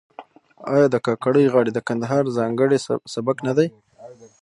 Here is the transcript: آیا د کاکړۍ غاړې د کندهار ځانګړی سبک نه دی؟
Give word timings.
آیا 0.73 0.87
د 0.91 0.95
کاکړۍ 1.05 1.45
غاړې 1.53 1.71
د 1.73 1.79
کندهار 1.87 2.23
ځانګړی 2.37 2.77
سبک 3.13 3.37
نه 3.47 3.53
دی؟ 3.57 3.67